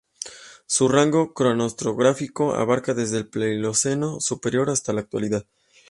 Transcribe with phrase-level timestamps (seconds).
[0.65, 5.45] Su rango cronoestratigráfico abarca desde el Pleistoceno superior hasta la Actualidad.